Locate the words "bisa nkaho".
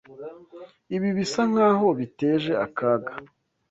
1.17-1.87